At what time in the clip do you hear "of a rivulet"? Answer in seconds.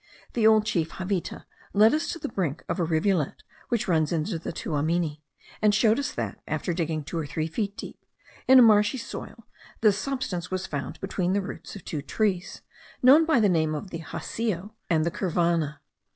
2.67-3.43